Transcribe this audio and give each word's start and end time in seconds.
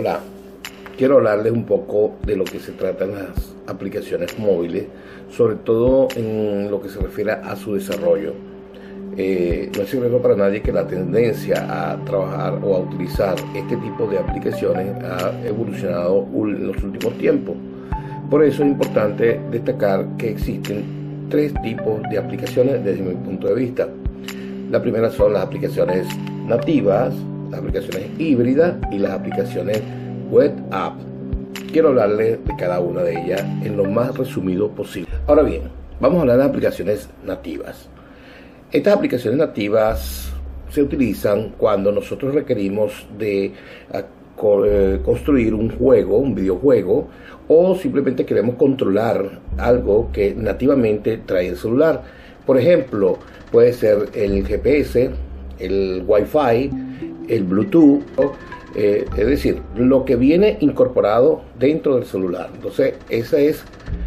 Hola, 0.00 0.20
quiero 0.96 1.16
hablarles 1.16 1.52
un 1.52 1.64
poco 1.64 2.18
de 2.24 2.36
lo 2.36 2.44
que 2.44 2.60
se 2.60 2.70
tratan 2.70 3.16
las 3.16 3.52
aplicaciones 3.66 4.38
móviles, 4.38 4.84
sobre 5.28 5.56
todo 5.56 6.06
en 6.14 6.70
lo 6.70 6.80
que 6.80 6.88
se 6.88 7.00
refiere 7.00 7.32
a 7.32 7.56
su 7.56 7.74
desarrollo. 7.74 8.32
Eh, 9.16 9.72
no 9.76 9.82
es 9.82 9.90
secreto 9.90 10.22
para 10.22 10.36
nadie 10.36 10.62
que 10.62 10.70
la 10.70 10.86
tendencia 10.86 11.66
a 11.66 11.96
trabajar 12.04 12.60
o 12.62 12.76
a 12.76 12.78
utilizar 12.78 13.34
este 13.56 13.76
tipo 13.78 14.06
de 14.06 14.18
aplicaciones 14.18 15.02
ha 15.02 15.32
evolucionado 15.44 16.28
en 16.32 16.68
los 16.68 16.80
últimos 16.80 17.18
tiempos. 17.18 17.56
Por 18.30 18.44
eso 18.44 18.62
es 18.62 18.68
importante 18.68 19.40
destacar 19.50 20.06
que 20.16 20.30
existen 20.30 21.26
tres 21.28 21.52
tipos 21.64 22.02
de 22.08 22.18
aplicaciones 22.18 22.84
desde 22.84 23.02
mi 23.02 23.16
punto 23.16 23.48
de 23.48 23.54
vista. 23.56 23.88
La 24.70 24.80
primera 24.80 25.10
son 25.10 25.32
las 25.32 25.42
aplicaciones 25.42 26.06
nativas, 26.46 27.12
las 27.50 27.60
aplicaciones 27.60 28.08
híbridas 28.18 28.76
y 28.90 28.98
las 28.98 29.12
aplicaciones 29.12 29.82
web 30.30 30.52
app. 30.70 30.94
Quiero 31.72 31.88
hablarles 31.88 32.44
de 32.44 32.56
cada 32.56 32.80
una 32.80 33.02
de 33.02 33.20
ellas 33.20 33.42
en 33.64 33.76
lo 33.76 33.84
más 33.84 34.16
resumido 34.16 34.68
posible. 34.70 35.10
Ahora 35.26 35.42
bien, 35.42 35.62
vamos 36.00 36.18
a 36.18 36.20
hablar 36.22 36.38
de 36.38 36.44
aplicaciones 36.44 37.08
nativas. 37.24 37.88
Estas 38.72 38.94
aplicaciones 38.94 39.38
nativas 39.38 40.30
se 40.70 40.82
utilizan 40.82 41.50
cuando 41.56 41.90
nosotros 41.92 42.34
requerimos 42.34 43.06
de 43.18 43.52
ah, 43.92 44.02
eh, 44.66 45.00
construir 45.04 45.54
un 45.54 45.70
juego, 45.70 46.18
un 46.18 46.34
videojuego, 46.34 47.08
o 47.48 47.74
simplemente 47.74 48.26
queremos 48.26 48.56
controlar 48.56 49.40
algo 49.56 50.10
que 50.12 50.34
nativamente 50.34 51.18
trae 51.24 51.48
el 51.48 51.56
celular. 51.56 52.02
Por 52.46 52.58
ejemplo, 52.58 53.18
puede 53.50 53.72
ser 53.72 54.10
el 54.14 54.46
GPS, 54.46 55.10
el 55.58 56.04
Wi-Fi, 56.06 56.70
el 57.28 57.44
Bluetooth, 57.44 58.02
eh, 58.74 59.06
es 59.16 59.26
decir, 59.26 59.60
lo 59.76 60.04
que 60.04 60.16
viene 60.16 60.58
incorporado 60.60 61.42
dentro 61.58 61.96
del 61.96 62.04
celular. 62.04 62.50
Entonces, 62.54 62.94
esa 63.08 63.38
es 63.38 63.62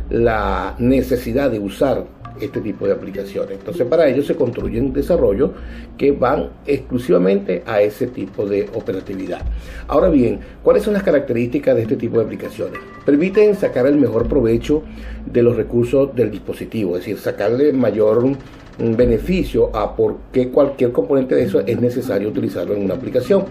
la 0.09 0.75
necesidad 0.77 1.49
de 1.49 1.59
usar 1.59 2.05
este 2.39 2.61
tipo 2.61 2.85
de 2.85 2.93
aplicaciones. 2.93 3.57
Entonces, 3.59 3.85
para 3.87 4.07
ello 4.07 4.23
se 4.23 4.35
construyen 4.35 4.93
desarrollos 4.93 5.51
que 5.97 6.11
van 6.11 6.49
exclusivamente 6.65 7.63
a 7.65 7.81
ese 7.81 8.07
tipo 8.07 8.45
de 8.45 8.69
operatividad. 8.73 9.41
Ahora 9.87 10.09
bien, 10.09 10.39
¿cuáles 10.63 10.83
son 10.83 10.93
las 10.93 11.03
características 11.03 11.75
de 11.75 11.83
este 11.83 11.95
tipo 11.95 12.17
de 12.19 12.25
aplicaciones? 12.25 12.79
Permiten 13.05 13.55
sacar 13.55 13.85
el 13.87 13.97
mejor 13.97 14.27
provecho 14.27 14.83
de 15.25 15.43
los 15.43 15.55
recursos 15.55 16.15
del 16.15 16.31
dispositivo, 16.31 16.95
es 16.95 17.05
decir, 17.05 17.17
sacarle 17.19 17.73
mayor 17.73 18.23
beneficio 18.97 19.75
a 19.75 19.95
por 19.95 20.17
qué 20.31 20.49
cualquier 20.49 20.91
componente 20.91 21.35
de 21.35 21.43
eso 21.43 21.61
es 21.61 21.79
necesario 21.79 22.29
utilizarlo 22.29 22.73
en 22.73 22.83
una 22.85 22.95
aplicación. 22.95 23.45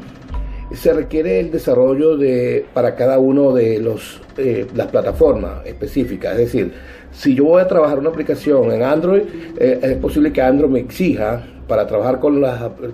Se 0.72 0.92
requiere 0.92 1.40
el 1.40 1.50
desarrollo 1.50 2.16
de 2.16 2.64
para 2.72 2.94
cada 2.94 3.18
uno 3.18 3.52
de 3.52 3.80
los 3.80 4.20
eh, 4.36 4.66
las 4.74 4.86
plataformas 4.86 5.66
específicas, 5.66 6.32
es 6.32 6.38
decir, 6.38 6.72
si 7.12 7.34
yo 7.34 7.44
voy 7.44 7.60
a 7.60 7.66
trabajar 7.68 7.98
una 7.98 8.10
aplicación 8.10 8.70
en 8.70 8.82
Android, 8.82 9.22
eh, 9.58 9.80
es 9.82 9.96
posible 9.96 10.32
que 10.32 10.40
Android 10.40 10.70
me 10.70 10.80
exija 10.80 11.44
para 11.70 11.86
trabajar 11.86 12.18
con, 12.18 12.42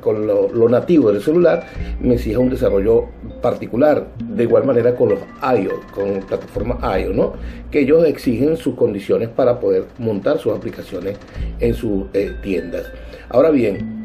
con 0.00 0.26
lo, 0.26 0.68
nativo 0.68 1.10
del 1.10 1.22
celular, 1.22 1.64
me 1.98 2.16
exija 2.16 2.38
un 2.38 2.50
desarrollo 2.50 3.06
particular. 3.40 4.08
De 4.18 4.42
igual 4.42 4.64
manera 4.64 4.94
con 4.94 5.08
los 5.08 5.18
iOS, 5.42 5.80
con 5.94 6.20
plataformas 6.20 7.00
iOS, 7.00 7.16
¿no? 7.16 7.32
Que 7.70 7.80
ellos 7.80 8.04
exigen 8.04 8.58
sus 8.58 8.74
condiciones 8.74 9.30
para 9.30 9.60
poder 9.60 9.86
montar 9.98 10.38
sus 10.38 10.54
aplicaciones 10.54 11.16
en 11.58 11.72
sus 11.72 12.04
eh, 12.12 12.34
tiendas. 12.42 12.84
Ahora 13.30 13.48
bien, 13.48 13.95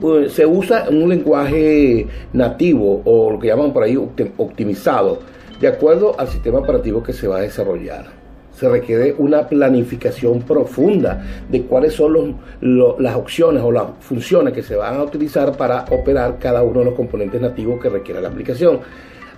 pues, 0.00 0.32
se 0.32 0.46
usa 0.46 0.86
un 0.90 1.08
lenguaje 1.08 2.06
nativo 2.32 3.02
o 3.04 3.32
lo 3.32 3.38
que 3.38 3.48
llaman 3.48 3.72
por 3.72 3.82
ahí 3.82 3.96
optimizado, 3.96 5.20
de 5.60 5.68
acuerdo 5.68 6.14
al 6.18 6.28
sistema 6.28 6.58
operativo 6.58 7.02
que 7.02 7.12
se 7.12 7.26
va 7.26 7.38
a 7.38 7.40
desarrollar 7.40 8.18
se 8.58 8.68
requiere 8.68 9.14
una 9.18 9.46
planificación 9.46 10.42
profunda 10.42 11.22
de 11.48 11.62
cuáles 11.62 11.94
son 11.94 12.38
las 12.60 13.14
opciones 13.14 13.62
o 13.62 13.70
las 13.70 13.84
funciones 14.00 14.52
que 14.52 14.64
se 14.64 14.74
van 14.74 14.96
a 14.96 15.04
utilizar 15.04 15.56
para 15.56 15.84
operar 15.90 16.38
cada 16.40 16.62
uno 16.64 16.80
de 16.80 16.86
los 16.86 16.94
componentes 16.94 17.40
nativos 17.40 17.80
que 17.80 17.88
requiere 17.88 18.20
la 18.20 18.28
aplicación. 18.28 18.80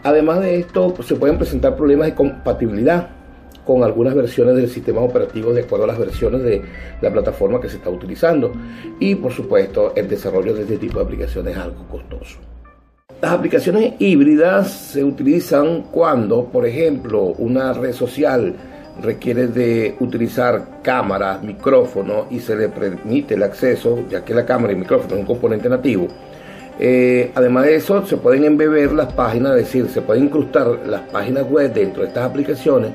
Además 0.03 0.41
de 0.41 0.61
esto, 0.61 0.95
se 1.03 1.17
pueden 1.17 1.37
presentar 1.37 1.77
problemas 1.77 2.07
de 2.07 2.15
compatibilidad 2.15 3.11
con 3.71 3.85
algunas 3.85 4.17
versiones 4.17 4.57
del 4.57 4.69
sistema 4.69 5.01
operativo 5.01 5.53
de 5.53 5.63
acuerdo 5.63 5.85
a 5.85 5.87
las 5.87 5.99
versiones 6.01 6.43
de 6.43 6.61
la 7.01 7.13
plataforma 7.13 7.61
que 7.61 7.69
se 7.69 7.77
está 7.77 7.89
utilizando. 7.89 8.51
Y 8.99 9.15
por 9.15 9.31
supuesto, 9.31 9.93
el 9.95 10.09
desarrollo 10.09 10.55
de 10.55 10.63
este 10.63 10.77
tipo 10.77 10.99
de 10.99 11.05
aplicaciones 11.05 11.57
es 11.57 11.63
algo 11.63 11.87
costoso. 11.87 12.39
Las 13.23 13.31
aplicaciones 13.31 13.93
híbridas 14.01 14.73
se 14.73 15.05
utilizan 15.05 15.83
cuando, 15.83 16.47
por 16.47 16.67
ejemplo, 16.67 17.27
una 17.39 17.73
red 17.73 17.93
social 17.93 18.57
requiere 19.01 19.47
de 19.47 19.95
utilizar 20.01 20.81
cámara, 20.83 21.39
micrófono 21.41 22.27
y 22.29 22.41
se 22.41 22.57
le 22.57 22.71
permite 22.71 23.35
el 23.35 23.45
acceso, 23.45 24.01
ya 24.11 24.25
que 24.25 24.35
la 24.35 24.45
cámara 24.45 24.73
y 24.73 24.75
el 24.75 24.81
micrófono 24.81 25.15
es 25.15 25.21
un 25.21 25.27
componente 25.27 25.69
nativo. 25.69 26.09
Eh, 26.81 27.31
además 27.37 27.67
de 27.67 27.77
eso, 27.77 28.05
se 28.05 28.17
pueden 28.17 28.43
embeber 28.43 28.91
las 28.91 29.13
páginas, 29.13 29.53
es 29.53 29.67
decir, 29.67 29.89
se 29.89 30.03
pueden 30.03 30.25
incrustar 30.25 30.67
las 30.87 31.03
páginas 31.03 31.49
web 31.49 31.73
dentro 31.73 32.03
de 32.03 32.09
estas 32.09 32.25
aplicaciones 32.25 32.91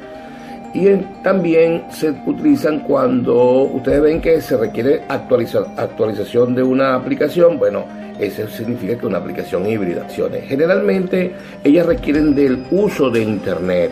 y 0.75 0.93
también 1.23 1.85
se 1.89 2.13
utilizan 2.25 2.81
cuando 2.81 3.63
ustedes 3.63 4.01
ven 4.01 4.21
que 4.21 4.41
se 4.41 4.57
requiere 4.57 5.03
actualización 5.07 6.53
de 6.53 6.63
una 6.63 6.95
aplicación. 6.95 7.57
Bueno, 7.57 7.85
eso 8.19 8.47
significa 8.49 8.97
que 8.97 9.05
una 9.05 9.19
aplicación 9.19 9.65
híbrida. 9.65 10.05
Generalmente 10.45 11.33
ellas 11.63 11.85
requieren 11.85 12.35
del 12.35 12.65
uso 12.71 13.09
de 13.09 13.23
Internet 13.23 13.91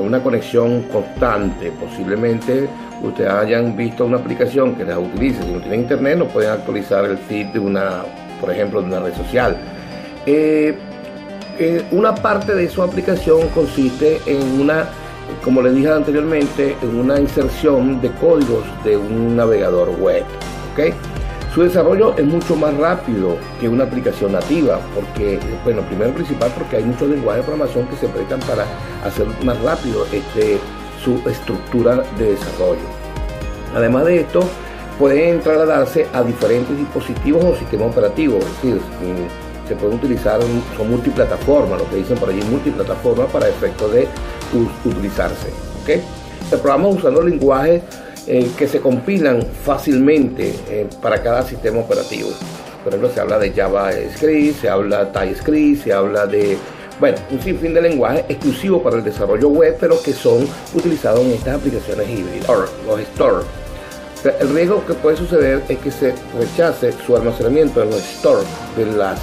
una 0.00 0.22
conexión 0.22 0.82
constante. 0.84 1.70
Posiblemente 1.72 2.68
ustedes 3.02 3.30
hayan 3.30 3.76
visto 3.76 4.04
una 4.04 4.18
aplicación 4.18 4.74
que 4.74 4.84
las 4.84 4.98
utilice. 4.98 5.42
Si 5.42 5.52
no 5.52 5.60
tienen 5.60 5.80
internet, 5.80 6.18
no 6.18 6.26
pueden 6.26 6.50
actualizar 6.50 7.04
el 7.04 7.18
feed 7.18 7.46
de 7.48 7.58
una, 7.58 8.02
por 8.40 8.50
ejemplo, 8.50 8.80
de 8.80 8.88
una 8.88 9.00
red 9.00 9.14
social. 9.14 9.56
Eh, 10.26 10.74
eh, 11.58 11.84
una 11.90 12.14
parte 12.14 12.54
de 12.54 12.68
su 12.68 12.82
aplicación 12.82 13.48
consiste 13.48 14.20
en 14.26 14.60
una, 14.60 14.88
como 15.42 15.62
les 15.62 15.74
dije 15.74 15.90
anteriormente, 15.90 16.76
en 16.82 16.98
una 16.98 17.20
inserción 17.20 18.00
de 18.00 18.10
códigos 18.12 18.64
de 18.84 18.96
un 18.96 19.36
navegador 19.36 19.90
web. 19.98 20.24
¿okay? 20.72 20.94
Su 21.54 21.62
desarrollo 21.62 22.14
es 22.16 22.24
mucho 22.24 22.56
más 22.56 22.74
rápido 22.78 23.36
que 23.60 23.68
una 23.68 23.84
aplicación 23.84 24.32
nativa, 24.32 24.80
porque, 24.94 25.38
bueno, 25.64 25.82
primero 25.82 26.10
y 26.10 26.14
principal 26.14 26.50
porque 26.56 26.76
hay 26.76 26.84
muchos 26.84 27.08
lenguajes 27.08 27.42
de 27.42 27.46
programación 27.46 27.86
que 27.88 27.96
se 27.96 28.08
prestan 28.08 28.40
para 28.40 28.64
hacer 29.04 29.26
más 29.44 29.60
rápido 29.60 30.06
este, 30.12 30.58
su 31.04 31.20
estructura 31.28 32.02
de 32.18 32.30
desarrollo. 32.30 32.80
Además 33.74 34.06
de 34.06 34.20
esto, 34.20 34.40
puede 34.98 35.28
entrar 35.28 35.58
a 35.70 36.22
diferentes 36.22 36.76
dispositivos 36.78 37.44
o 37.44 37.56
sistemas 37.56 37.90
operativos, 37.90 38.44
se 39.68 39.76
pueden 39.76 39.96
utilizar, 39.96 40.40
son 40.76 40.90
multiplataformas, 40.90 41.80
lo 41.80 41.90
que 41.90 41.96
dicen 41.96 42.18
por 42.18 42.30
allí, 42.30 42.42
multiplataformas 42.50 43.30
para 43.30 43.48
efecto 43.48 43.88
de 43.88 44.06
utilizarse. 44.84 45.48
¿okay? 45.82 46.02
El 46.50 46.58
programa 46.58 46.88
usando 46.88 47.22
lenguajes 47.22 47.82
eh, 48.26 48.50
que 48.56 48.68
se 48.68 48.80
compilan 48.80 49.42
fácilmente 49.64 50.54
eh, 50.68 50.86
para 51.00 51.22
cada 51.22 51.42
sistema 51.42 51.80
operativo. 51.80 52.30
Por 52.84 52.92
ejemplo, 52.92 53.10
se 53.12 53.20
habla 53.20 53.38
de 53.38 53.52
JavaScript, 53.52 54.60
se 54.60 54.68
habla 54.68 55.04
de 55.04 55.12
TypeScript, 55.12 55.84
se 55.84 55.92
habla 55.92 56.26
de, 56.26 56.56
bueno, 57.00 57.18
un 57.30 57.40
sinfín 57.40 57.74
de 57.74 57.82
lenguajes 57.82 58.24
exclusivos 58.28 58.82
para 58.82 58.96
el 58.96 59.04
desarrollo 59.04 59.48
web, 59.48 59.76
pero 59.80 60.00
que 60.02 60.12
son 60.12 60.46
utilizados 60.74 61.20
en 61.20 61.32
estas 61.32 61.56
aplicaciones 61.56 62.08
híbridas, 62.08 62.48
los 62.86 63.00
stores. 63.14 63.46
El 64.40 64.54
riesgo 64.54 64.86
que 64.86 64.94
puede 64.94 65.16
suceder 65.16 65.62
es 65.68 65.78
que 65.78 65.90
se 65.90 66.14
rechace 66.38 66.92
su 67.04 67.16
almacenamiento 67.16 67.82
en 67.82 67.90
los 67.90 68.00
stores 68.00 68.46
de 68.76 68.86
las 68.86 69.18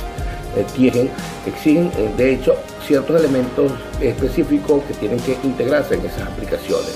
eh, 0.56 0.66
tienen, 0.76 1.10
exigen 1.46 1.92
de 2.18 2.34
hecho 2.34 2.56
ciertos 2.86 3.20
elementos 3.20 3.72
específicos 4.01 4.84
que 4.84 4.94
tienen 4.96 5.19
que 5.19 5.38
integrarse 5.44 5.96
en 5.96 6.06
esas 6.06 6.24
aplicaciones. 6.24 6.96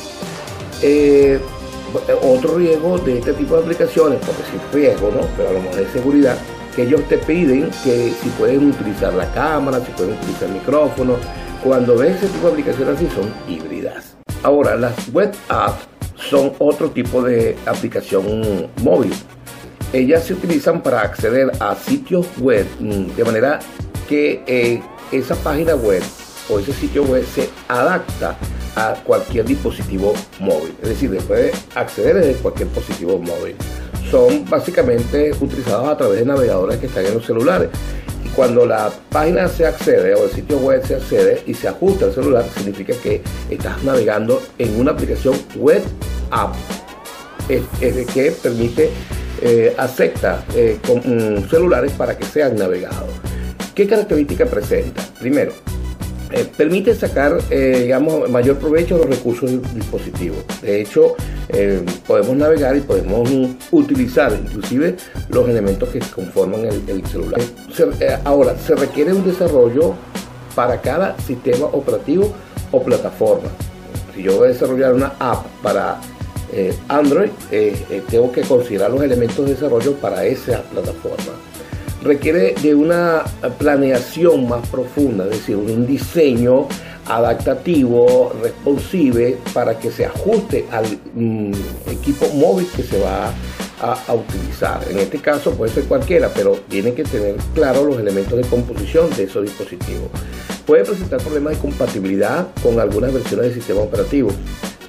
Eh, 0.81 1.39
otro 2.23 2.57
riesgo 2.57 2.97
de 2.97 3.19
este 3.19 3.33
tipo 3.33 3.55
de 3.55 3.63
aplicaciones, 3.63 4.19
porque 4.25 4.41
decir 4.41 4.59
riesgo, 4.73 5.11
¿no? 5.11 5.27
Pero 5.37 5.49
a 5.49 5.53
lo 5.53 5.61
mejor 5.61 5.79
es 5.79 5.91
seguridad, 5.91 6.37
que 6.75 6.83
ellos 6.83 7.01
te 7.07 7.17
piden 7.19 7.69
que 7.83 8.11
si 8.21 8.29
pueden 8.29 8.69
utilizar 8.69 9.13
la 9.13 9.31
cámara, 9.31 9.79
si 9.85 9.91
pueden 9.91 10.13
utilizar 10.13 10.47
el 10.47 10.55
micrófono. 10.55 11.15
Cuando 11.63 11.95
ves 11.95 12.17
ese 12.17 12.27
tipo 12.27 12.47
de 12.47 12.53
aplicaciones 12.53 12.95
así 12.95 13.07
son 13.15 13.33
híbridas. 13.47 14.15
Ahora, 14.41 14.75
las 14.75 15.13
web 15.13 15.31
apps 15.47 15.87
son 16.29 16.53
otro 16.59 16.89
tipo 16.89 17.21
de 17.21 17.55
aplicación 17.65 18.67
móvil. 18.83 19.13
Ellas 19.93 20.23
se 20.23 20.33
utilizan 20.33 20.81
para 20.81 21.01
acceder 21.01 21.51
a 21.59 21.75
sitios 21.75 22.25
web 22.39 22.65
mm, 22.79 23.15
de 23.15 23.23
manera 23.23 23.59
que 24.09 24.43
eh, 24.47 24.81
esa 25.11 25.35
página 25.35 25.75
web 25.75 26.01
o 26.49 26.59
ese 26.59 26.73
sitio 26.73 27.03
web 27.03 27.23
se 27.33 27.49
adapta 27.67 28.35
a 28.75 28.95
cualquier 29.03 29.45
dispositivo 29.45 30.13
móvil. 30.39 30.75
Es 30.81 30.89
decir, 30.89 31.15
puede 31.27 31.51
acceder 31.75 32.15
desde 32.15 32.33
cualquier 32.41 32.69
dispositivo 32.69 33.19
móvil. 33.19 33.55
Son 34.09 34.43
básicamente 34.49 35.31
utilizados 35.39 35.87
a 35.87 35.97
través 35.97 36.19
de 36.19 36.25
navegadores 36.25 36.79
que 36.79 36.87
están 36.87 37.05
en 37.05 37.13
los 37.13 37.25
celulares. 37.25 37.69
cuando 38.35 38.65
la 38.65 38.91
página 39.11 39.47
se 39.47 39.63
accede 39.63 40.15
o 40.15 40.23
el 40.23 40.31
sitio 40.31 40.57
web 40.57 40.83
se 40.83 40.95
accede 40.95 41.43
y 41.45 41.53
se 41.53 41.67
ajusta 41.67 42.05
al 42.05 42.13
celular, 42.13 42.43
significa 42.55 42.95
que 43.03 43.21
estás 43.47 43.83
navegando 43.83 44.41
en 44.57 44.79
una 44.79 44.91
aplicación 44.91 45.35
web 45.55 45.83
app 46.31 46.55
es, 47.49 47.63
que 48.13 48.31
permite, 48.31 48.89
eh, 49.45 49.75
acepta 49.77 50.45
eh, 50.55 50.79
mm, 50.87 51.49
celulares 51.49 51.91
para 51.91 52.17
que 52.17 52.23
sean 52.23 52.55
navegados. 52.55 53.09
¿Qué 53.75 53.85
características 53.85 54.47
presenta? 54.47 55.03
Primero, 55.19 55.51
eh, 56.31 56.49
permite 56.55 56.95
sacar, 56.95 57.37
digamos, 57.49 58.29
mayor 58.29 58.57
provecho 58.57 58.97
de 58.97 59.05
los 59.05 59.17
recursos 59.17 59.51
del 59.51 59.61
dispositivo. 59.75 60.37
De 60.61 60.79
hecho, 60.79 61.17
podemos 62.07 62.37
navegar 62.37 62.77
y 62.77 62.81
podemos 62.81 63.29
utilizar 63.71 64.31
inclusive 64.31 64.95
los 65.27 65.49
elementos 65.49 65.89
que 65.89 65.99
conforman 65.99 66.61
el, 66.65 67.05
celular. 67.07 67.41
ahora, 68.23 68.55
se 68.57 68.75
requiere 68.75 69.11
un 69.11 69.25
desarrollo 69.25 69.93
para 70.55 70.79
cada 70.79 71.19
sistema 71.19 71.65
operativo 71.65 72.33
o 72.71 72.81
plataforma. 72.81 73.49
Si 74.15 74.23
yo 74.23 74.37
voy 74.37 74.45
a 74.45 74.51
desarrollar 74.51 74.93
una 74.93 75.13
app 75.19 75.45
para 75.61 75.99
eh, 76.55 76.73
Android, 76.87 77.29
eh, 77.51 77.75
eh, 77.89 78.03
tengo 78.09 78.31
que 78.31 78.41
considerar 78.41 78.91
los 78.91 79.01
elementos 79.01 79.43
de 79.45 79.53
desarrollo 79.53 79.93
para 79.95 80.23
esa 80.25 80.61
plataforma. 80.63 81.33
Requiere 82.03 82.53
de 82.61 82.75
una 82.75 83.23
planeación 83.57 84.47
más 84.47 84.67
profunda, 84.67 85.23
es 85.25 85.31
decir, 85.31 85.55
un 85.55 85.87
diseño 85.87 86.67
adaptativo, 87.07 88.31
responsive, 88.41 89.37
para 89.53 89.79
que 89.79 89.89
se 89.89 90.05
ajuste 90.05 90.65
al 90.69 90.85
mm, 91.15 91.51
equipo 91.91 92.27
móvil 92.35 92.67
que 92.75 92.83
se 92.83 92.99
va 92.99 93.33
a, 93.81 94.13
utilizar. 94.13 94.79
En 94.89 94.99
este 94.99 95.19
caso 95.19 95.51
puede 95.51 95.73
ser 95.73 95.85
cualquiera, 95.85 96.29
pero 96.33 96.53
tiene 96.69 96.93
que 96.93 97.03
tener 97.03 97.35
claro 97.53 97.83
los 97.83 97.99
elementos 97.99 98.37
de 98.37 98.43
composición 98.43 99.09
de 99.17 99.23
esos 99.23 99.43
dispositivos. 99.43 100.09
Puede 100.65 100.85
presentar 100.85 101.19
problemas 101.19 101.53
de 101.53 101.59
compatibilidad 101.59 102.47
con 102.61 102.79
algunas 102.79 103.11
versiones 103.11 103.47
del 103.47 103.55
sistema 103.55 103.81
operativo 103.81 104.29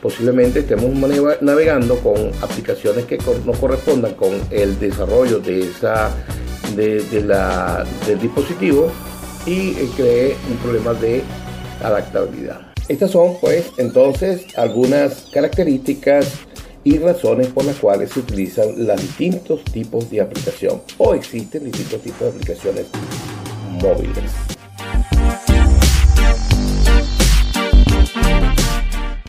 posiblemente 0.04 0.58
estemos 0.58 0.92
navegando 1.40 1.96
con 2.00 2.30
aplicaciones 2.42 3.06
que 3.06 3.16
no 3.46 3.52
correspondan 3.52 4.12
con 4.12 4.32
el 4.50 4.78
desarrollo 4.78 5.38
de 5.38 5.60
esa 5.60 6.10
de, 6.76 7.22
la, 7.22 7.86
del 8.06 8.20
dispositivo 8.20 8.92
y 9.46 9.70
eh, 9.70 9.88
cree 9.96 10.36
un 10.50 10.58
problema 10.58 10.92
de 10.92 11.22
adaptabilidad. 11.82 12.60
Estas 12.86 13.12
son 13.12 13.38
pues 13.40 13.70
entonces 13.78 14.44
algunas 14.58 15.30
características 15.32 16.30
y 16.84 16.98
razones 16.98 17.46
por 17.46 17.64
las 17.64 17.76
cuales 17.76 18.10
se 18.10 18.20
utilizan 18.20 18.86
los 18.86 19.00
distintos 19.00 19.64
tipos 19.64 20.10
de 20.10 20.20
aplicación 20.20 20.82
o 20.98 21.14
existen 21.14 21.64
distintos 21.64 22.02
tipos 22.02 22.20
de 22.20 22.28
aplicaciones 22.28 22.86
móviles. 23.80 24.53